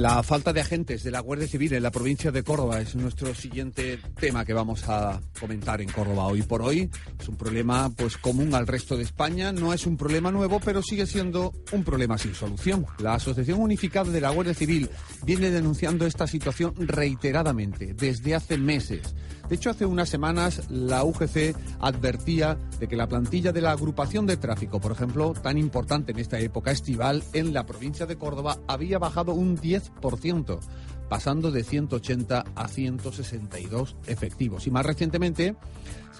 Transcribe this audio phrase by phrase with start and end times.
[0.00, 3.34] La falta de agentes de la Guardia Civil en la provincia de Córdoba es nuestro
[3.34, 6.88] siguiente tema que vamos a comentar en Córdoba hoy por hoy.
[7.18, 10.80] Es un problema pues común al resto de España, no es un problema nuevo, pero
[10.80, 12.86] sigue siendo un problema sin solución.
[13.00, 14.88] La Asociación Unificada de la Guardia Civil
[15.26, 19.14] viene denunciando esta situación reiteradamente desde hace meses.
[19.50, 24.24] De hecho, hace unas semanas la UGC advertía de que la plantilla de la agrupación
[24.24, 28.58] de tráfico, por ejemplo, tan importante en esta época estival en la provincia de Córdoba,
[28.68, 30.60] había bajado un 10%,
[31.08, 34.68] pasando de 180 a 162 efectivos.
[34.68, 35.56] Y más recientemente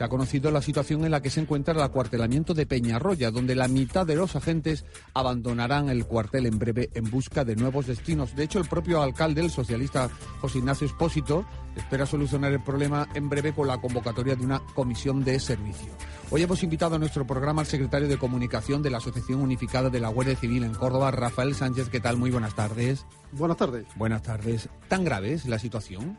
[0.01, 3.55] se ha conocido la situación en la que se encuentra el acuartelamiento de Peñarroya, donde
[3.55, 8.35] la mitad de los agentes abandonarán el cuartel en breve en busca de nuevos destinos.
[8.35, 10.09] De hecho, el propio alcalde, el socialista
[10.41, 11.45] José Ignacio Espósito,
[11.77, 15.93] espera solucionar el problema en breve con la convocatoria de una comisión de servicio.
[16.31, 20.01] Hoy hemos invitado a nuestro programa al secretario de Comunicación de la Asociación Unificada de
[20.01, 21.91] la Guardia Civil en Córdoba, Rafael Sánchez.
[21.91, 22.17] ¿Qué tal?
[22.17, 23.05] Muy buenas tardes.
[23.33, 23.85] Buenas tardes.
[23.97, 24.71] Buenas tardes.
[24.89, 26.17] ¿Tan grave es la situación?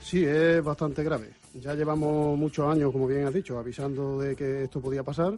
[0.00, 1.45] Sí, es bastante grave.
[1.60, 5.34] Ya llevamos muchos años, como bien has dicho, avisando de que esto podía pasar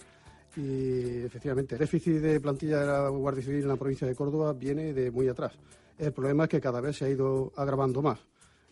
[0.57, 4.53] y efectivamente el déficit de plantilla de la Guardia Civil en la provincia de Córdoba
[4.53, 5.53] viene de muy atrás.
[5.97, 8.19] El problema es que cada vez se ha ido agravando más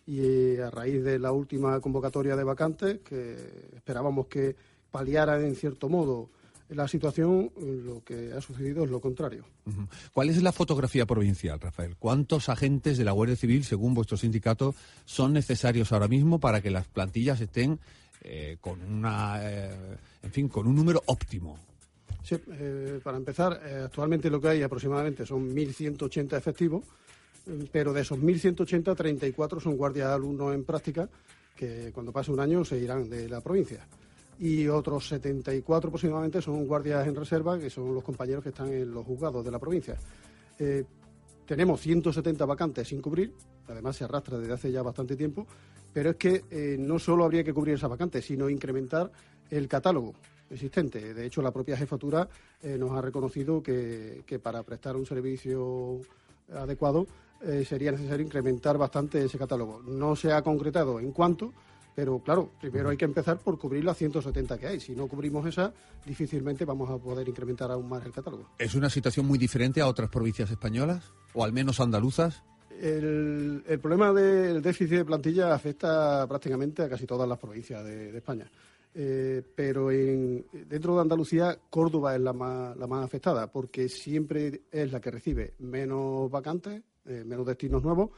[0.05, 3.35] y a raíz de la última convocatoria de vacantes, que
[3.75, 4.55] esperábamos que
[4.91, 6.29] paliara en cierto modo
[6.69, 9.45] la situación, lo que ha sucedido es lo contrario.
[10.11, 11.95] ¿Cuál es la fotografía provincial, Rafael?
[11.97, 16.71] ¿Cuántos agentes de la Guardia Civil, según vuestro sindicato, son necesarios ahora mismo para que
[16.71, 17.79] las plantillas estén
[18.21, 21.57] eh, con una, eh, en fin, con un número óptimo?
[22.21, 23.53] Sí, eh, para empezar,
[23.85, 26.83] actualmente lo que hay aproximadamente son 1.180 efectivos,
[27.71, 31.07] pero de esos 1.180, 34 son guardias alumnos en práctica
[31.55, 33.87] que cuando pase un año se irán de la provincia
[34.39, 38.91] y otros 74 aproximadamente son guardias en reserva, que son los compañeros que están en
[38.91, 39.95] los juzgados de la provincia.
[40.59, 40.83] Eh,
[41.45, 43.33] tenemos 170 vacantes sin cubrir,
[43.67, 45.47] además se arrastra desde hace ya bastante tiempo,
[45.93, 49.11] pero es que eh, no solo habría que cubrir esas vacantes, sino incrementar
[49.49, 50.13] el catálogo
[50.49, 51.13] existente.
[51.13, 52.27] De hecho, la propia jefatura
[52.61, 55.99] eh, nos ha reconocido que, que, para prestar un servicio
[56.53, 57.07] adecuado
[57.65, 59.83] sería necesario incrementar bastante ese catálogo.
[59.83, 61.53] No se ha concretado en cuánto,
[61.97, 64.79] pero claro, primero hay que empezar por cubrir las 170 que hay.
[64.79, 65.73] Si no cubrimos esa,
[66.05, 68.51] difícilmente vamos a poder incrementar aún más el catálogo.
[68.59, 71.11] ¿Es una situación muy diferente a otras provincias españolas?
[71.33, 72.43] ¿O al menos andaluzas?
[72.79, 78.47] El, problema del déficit de plantilla afecta prácticamente a casi todas las provincias de, España.
[78.93, 84.91] Eh, pero dentro de Andalucía, Córdoba es la más, la más afectada, porque siempre es
[84.91, 88.11] la que recibe menos vacantes, eh, menos destinos nuevos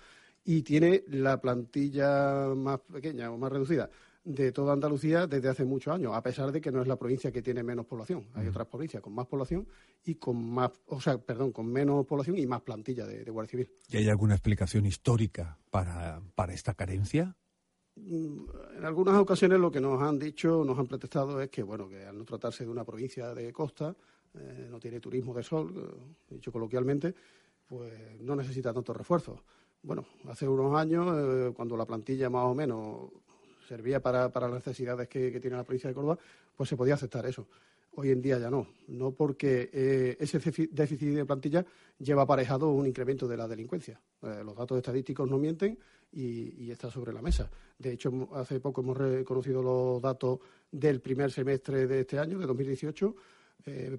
[0.50, 3.88] y tiene la plantilla más pequeña o más reducida
[4.24, 7.32] de toda Andalucía desde hace muchos años, a pesar de que no es la provincia
[7.32, 8.26] que tiene menos población.
[8.34, 9.68] Hay otras provincias con más población
[10.04, 13.70] y con más, o sea, perdón, con menos población y más plantilla de, Guardia Civil.
[13.90, 17.38] ¿Y hay alguna explicación histórica para, para esta carencia?
[17.96, 18.46] Mm,
[18.78, 22.08] en algunas ocasiones lo que nos han dicho, nos han protestado es que, bueno, que
[22.08, 23.96] al no tratarse de una provincia de costa,
[24.34, 27.14] eh, no tiene turismo de sol, eh, dicho coloquialmente,
[27.68, 29.44] pues no necesita tantos refuerzos
[29.82, 33.12] bueno, hace unos años, eh, cuando la plantilla más o menos
[33.68, 36.18] servía para, las necesidades que, tiene la provincia de Córdoba,
[36.56, 37.48] pues se podía aceptar eso.
[37.96, 40.40] Hoy en día ya no, no porque eh, ese
[40.72, 41.66] déficit de plantilla
[41.98, 44.00] lleva aparejado un incremento de la delincuencia.
[44.22, 45.78] Eh, los datos estadísticos no mienten
[46.12, 47.50] y, está sobre la mesa.
[47.78, 50.40] De hecho, hace poco hemos reconocido los datos
[50.72, 53.16] del primer semestre de este año, de 2018,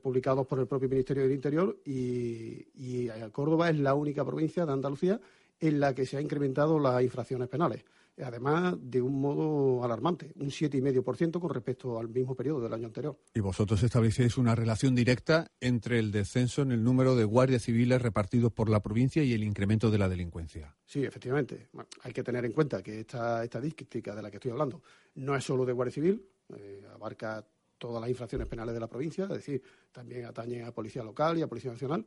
[0.03, 5.21] publicados por el propio Ministerio del Interior, y Córdoba es la única provincia de Andalucía
[5.60, 7.84] en la que se han incrementado las infracciones penales,
[8.22, 13.19] además de un modo alarmante, un 7,5% con respecto al mismo periodo del año anterior.
[13.34, 18.00] Y vosotros establecéis una relación directa entre el descenso en el número de guardias civiles
[18.03, 20.75] repartidos por la provincia y el incremento de la delincuencia.
[20.84, 21.69] Sí, efectivamente.
[22.03, 24.82] hay que tener en cuenta que esta estadística de la que estoy hablando
[25.15, 27.47] no es solo de Guardia Civil, eh, abarca
[27.78, 31.42] todas las infracciones penales de la provincia, es decir, también atañe a Policía Local y
[31.42, 32.04] a Policía Nacional,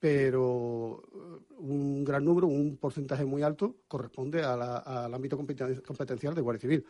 [0.00, 6.60] pero eh, un gran número, un porcentaje muy alto, corresponde al ámbito competencial de Guardia
[6.60, 6.84] Civil.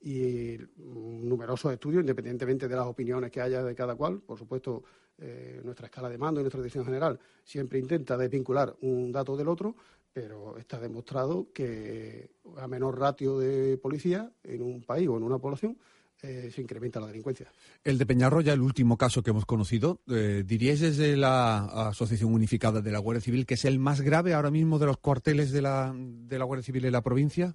[0.00, 4.82] Y numerosos estudios, independientemente de las opiniones que haya de cada cual, por supuesto,
[5.16, 9.48] eh, nuestra escala de mando y nuestra decisión general siempre intenta desvincular un dato del
[9.48, 9.76] otro,
[10.12, 15.38] pero está demostrado que a menor ratio de policía en un país o en una
[15.38, 15.78] población,
[16.26, 17.52] eh, se incrementa la delincuencia.
[17.84, 22.80] El de Peñarroya, el último caso que hemos conocido, eh, ¿diríais desde la Asociación Unificada
[22.80, 25.60] de la Guardia Civil que es el más grave ahora mismo de los cuarteles de
[25.60, 27.54] la, de la Guardia Civil en la provincia?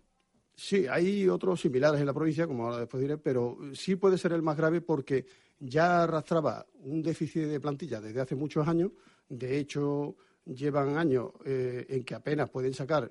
[0.56, 4.34] Sí, hay otros similares en la provincia, como ahora después diré, pero sí puede ser
[4.34, 5.26] el más grave porque
[5.58, 8.92] ya arrastraba un déficit de plantilla desde hace muchos años.
[9.28, 13.10] De hecho, llevan años eh, en que apenas pueden sacar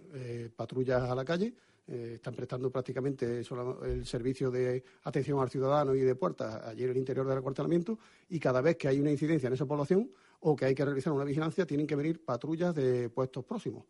[0.55, 1.53] patrullas a la calle,
[1.89, 6.97] están prestando prácticamente el servicio de atención al ciudadano y de puertas allí en el
[6.99, 7.99] interior del acuartelamiento
[8.29, 11.13] y cada vez que hay una incidencia en esa población o que hay que realizar
[11.13, 13.85] una vigilancia tienen que venir patrullas de puestos próximos.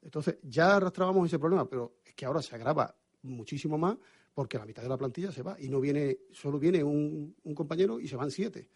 [0.00, 3.96] Entonces ya arrastrábamos ese problema, pero es que ahora se agrava muchísimo más
[4.32, 8.00] porque la mitad de la plantilla se va y no viene, solo viene un, compañero
[8.00, 8.68] y se van siete.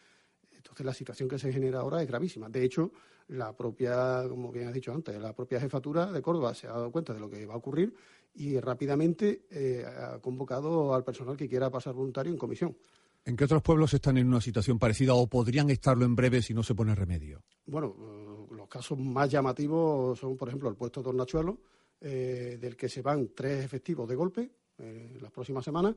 [0.50, 2.49] Entonces la situación que se genera ahora es gravísima.
[2.49, 2.93] De hecho,
[3.29, 6.91] la propia, como bien has dicho antes, la propia jefatura de Córdoba se ha dado
[6.91, 7.94] cuenta de lo que va a ocurrir
[8.35, 12.77] y rápidamente eh, ha convocado al personal que quiera pasar voluntario en comisión.
[13.25, 16.55] ¿En qué otros pueblos están en una situación parecida o podrían estarlo en breve si
[16.55, 17.43] no se pone remedio?
[17.67, 21.59] Bueno, eh, los casos más llamativos son, por ejemplo, el puesto de Tornachuelo,
[22.01, 25.95] eh, del que se van tres efectivos de golpe en las próximas semanas.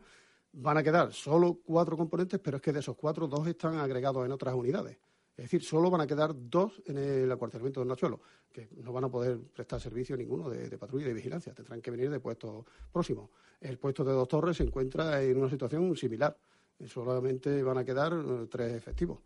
[0.53, 4.25] Van a quedar solo cuatro componentes, pero es que de esos cuatro, dos están agregados
[4.25, 4.97] en otras unidades.
[5.41, 8.21] Es decir, solo van a quedar dos en el acuartelamiento de Nachuelo,
[8.53, 11.51] que no van a poder prestar servicio ninguno de, patrulla y de vigilancia.
[11.51, 13.27] Tendrán que venir de puestos próximos.
[13.59, 16.37] El puesto de Dos Torres se encuentra en una situación similar.
[16.85, 19.17] Solamente van a quedar eh, tres efectivos.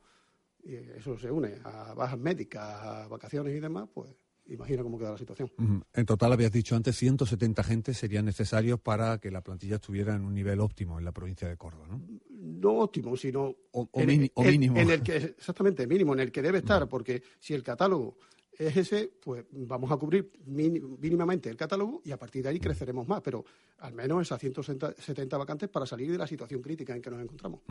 [0.64, 4.16] Y eso se une a bajas médicas, a vacaciones y demás, pues
[4.48, 5.52] imagina cómo queda la situación.
[5.94, 10.24] En total, habías dicho antes, 170 agentes serían necesarios para que la plantilla estuviera en
[10.24, 12.02] un nivel óptimo en la provincia de Córdoba, ¿no?
[12.30, 13.56] No óptimo, sino...
[13.72, 14.78] O, mínimo.
[14.78, 18.18] En, el que, exactamente, mínimo, en el que debe estar, porque si el catálogo
[18.58, 23.08] es ese, pues vamos a cubrir mínimamente el catálogo y a partir de ahí creceremos
[23.08, 23.46] más, pero
[23.80, 27.62] al menos esas 170 vacantes para salir de la situación crítica en que nos encontramos.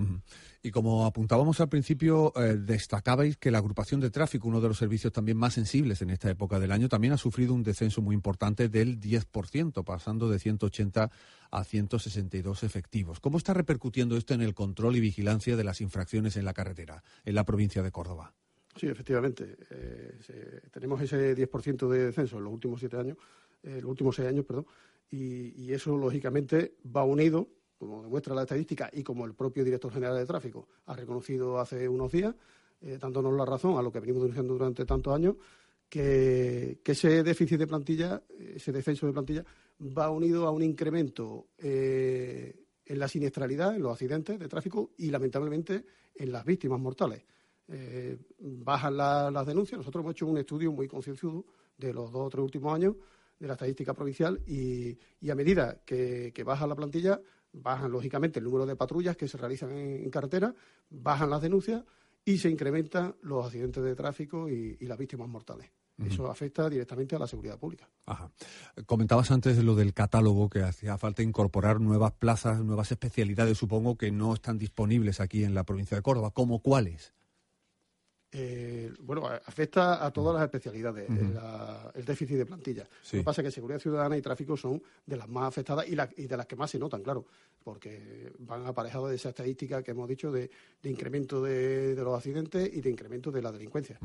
[0.62, 4.78] Y como apuntábamos al principio, eh, destacabais que la agrupación de tráfico, uno de los
[4.78, 8.14] servicios también más sensibles en esta época del año, también ha sufrido un descenso muy
[8.14, 11.10] importante del 10%, pasando de 180
[11.50, 13.20] a 162 efectivos.
[13.20, 17.02] ¿Cómo está repercutiendo esto en el control y vigilancia de las infracciones en la carretera,
[17.24, 18.34] en la provincia de Córdoba?
[18.76, 19.56] Sí, efectivamente.
[19.70, 23.16] Eh, tenemos ese 10% de descenso en los últimos siete años,
[23.62, 24.66] eh, los últimos seis años, perdón,
[25.10, 27.48] y, eso lógicamente va unido,
[27.78, 31.88] como demuestra la estadística y como el propio director general de tráfico ha reconocido hace
[31.88, 32.34] unos días,
[32.80, 35.36] eh, dándonos la razón a lo que venimos denunciando durante tantos años,
[35.88, 39.44] que, ese déficit de plantilla, ese descenso de plantilla,
[39.80, 45.84] va unido a un incremento en la siniestralidad, en los accidentes de tráfico y lamentablemente
[46.16, 47.24] en las víctimas mortales
[47.68, 49.78] eh, bajan las denuncias.
[49.78, 51.44] Nosotros hemos hecho un estudio muy concienzudo
[51.76, 52.94] de los dos o tres últimos años
[53.38, 57.20] de la estadística provincial y, a medida que, baja la plantilla,
[57.52, 60.54] bajan lógicamente el número de patrullas que se realizan en, carretera,
[60.90, 61.84] bajan las denuncias
[62.24, 65.70] y se incrementan los accidentes de tráfico y, las víctimas mortales.
[65.96, 67.88] Eso afecta directamente a la seguridad pública.
[68.06, 68.28] Ajá.
[68.84, 74.10] Comentabas antes lo del catálogo, que hacía falta incorporar nuevas plazas, nuevas especialidades, supongo que
[74.10, 76.32] no están disponibles aquí en la provincia de Córdoba.
[76.32, 77.14] ¿Cómo cuáles?
[78.36, 82.82] Eh, bueno, afecta a todas las especialidades, el déficit de plantilla.
[82.82, 85.94] Lo que pasa es que seguridad ciudadana y tráfico son de las más afectadas y,
[86.26, 87.24] de las que más se notan, claro,
[87.62, 90.50] porque van aparejados de esa estadística que hemos dicho de,
[90.82, 94.00] incremento de, los accidentes y de incremento de la delincuencia.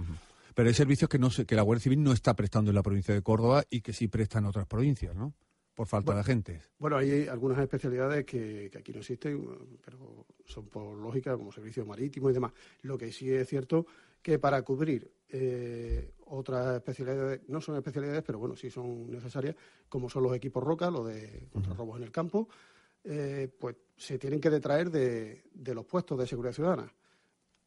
[0.54, 3.16] Pero hay servicios que, no que la Guardia Civil no está prestando en la provincia
[3.16, 5.34] de Córdoba y que sí prestan en otras provincias, ¿no?
[5.80, 6.70] Por falta de agentes.
[6.78, 12.30] Bueno, hay algunas especialidades que, aquí no existen, pero son por lógica, como servicio marítimo
[12.30, 12.52] y demás.
[12.82, 13.86] Lo que sí es cierto
[14.22, 19.56] que para cubrir eh, otras especialidades, no son especialidades, pero bueno, sí son necesarias,
[19.88, 22.50] como son los equipos roca, lo de contrarrobos en el campo,
[23.06, 26.94] eh, pues se tienen que detraer de, de los puestos de seguridad ciudadana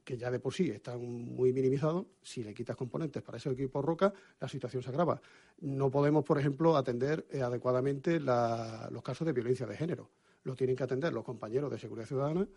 [0.05, 3.83] que ya de por sí están muy minimizados, si le quitas componentes para ese equipo
[3.83, 5.21] roca, la situación se agrava.
[5.61, 10.11] No podemos, por ejemplo, atender eh, adecuadamente los casos de violencia de género.
[10.45, 12.49] Lo tienen que atender los compañeros de seguridad ciudadana,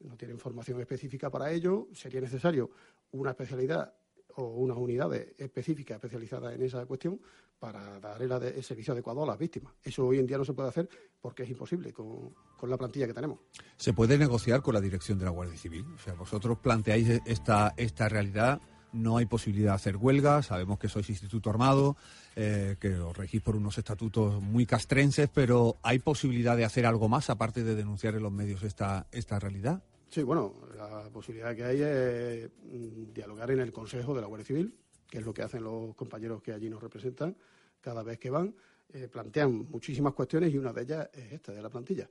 [0.00, 1.88] no tienen formación específica para ello.
[1.92, 2.70] Sería necesario
[3.12, 3.94] una especialidad
[4.36, 7.20] o unas unidades específicas especializadas en esa cuestión
[7.62, 9.72] para dar el, servicio adecuado a las víctimas.
[9.84, 10.88] Eso hoy en día no se puede hacer
[11.20, 13.38] porque es imposible con, la plantilla que tenemos.
[13.76, 15.84] ¿Se puede negociar con la dirección de la Guardia Civil?
[15.94, 18.60] O sea, vosotros planteáis esta, esta realidad,
[18.92, 21.96] no hay posibilidad de hacer huelgas, sabemos que sois instituto armado,
[22.34, 27.08] eh, que os regís por unos estatutos muy castrenses, pero ¿hay posibilidad de hacer algo
[27.08, 29.84] más aparte de denunciar en los medios esta, esta realidad?
[30.12, 34.44] Sí, bueno, la posibilidad que hay es mm, dialogar en el Consejo de la Guardia
[34.44, 34.76] Civil,
[35.08, 37.34] que es lo que hacen los compañeros que allí nos representan
[37.80, 38.54] cada vez que van.
[38.92, 42.10] Eh, plantean muchísimas cuestiones y una de ellas es esta, de la plantilla.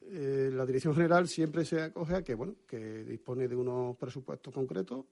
[0.00, 4.52] Eh, la Dirección General siempre se acoge a que, bueno, que dispone de unos presupuestos
[4.52, 5.04] concretos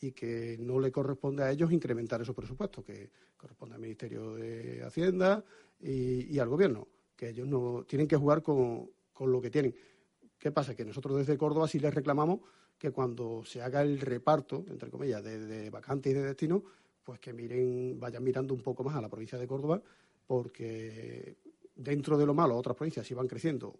[0.00, 4.84] y que no le corresponde a ellos incrementar esos presupuestos, que corresponde al Ministerio de
[4.84, 5.44] Hacienda
[5.80, 9.74] y, al Gobierno, que ellos no tienen que jugar con lo que tienen.
[10.40, 10.74] ¿Qué pasa?
[10.74, 12.40] Que nosotros desde Córdoba sí les reclamamos
[12.78, 16.64] que cuando se haga el reparto, entre comillas, de, vacantes y de destino,
[17.04, 19.82] pues que miren, vayan mirando un poco más a la provincia de Córdoba,
[20.26, 21.36] porque
[21.76, 23.76] dentro de lo malo otras provincias sí van creciendo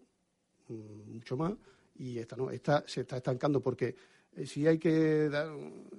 [0.69, 1.55] mm, mucho más
[1.97, 3.95] y esta no, esta se está estancando porque
[4.37, 5.49] eh, si hay que dar,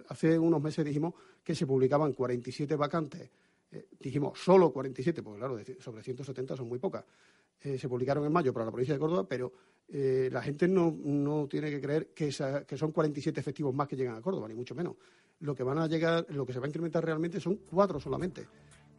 [0.10, 3.32] hace unos meses dijimos que se publicaban 47 vacantes,
[3.72, 7.04] eh, dijimos solo 47, porque claro, sobre 170 son muy pocas.
[7.64, 9.52] Eh, se publicaron en mayo para la provincia de Córdoba, pero
[9.94, 12.30] la gente no, no, tiene que creer que,
[12.66, 14.96] que son 47 efectivos más que llegan a Córdoba, ni mucho menos.
[15.42, 18.48] Lo que van a llegar, lo que se va a incrementar realmente son cuatro solamente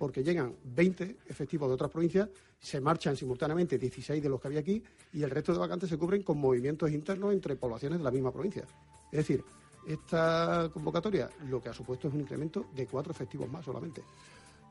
[0.03, 2.29] porque llegan 20 efectivos de otras provincias,
[2.59, 5.97] se marchan simultáneamente 16 de los que había aquí y el resto de vacantes se
[5.97, 8.65] cubren con movimientos internos entre poblaciones de la misma provincia.
[9.13, 9.45] Es decir,
[9.87, 14.03] esta convocatoria lo que ha supuesto es un incremento de cuatro efectivos más solamente.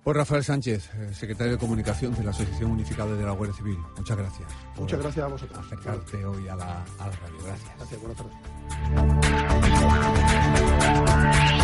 [0.04, 3.78] Pues Rafael Sánchez, eh, secretario de Comunicación de la Asociación Unificada de la Guardia Civil.
[3.96, 4.50] Muchas gracias.
[4.76, 5.60] Muchas gracias a vosotros.
[5.60, 7.38] Acercarte hoy a la, a la radio.
[7.46, 7.72] Gracias.
[7.78, 8.18] Gracias, buenas
[11.38, 11.61] tardes.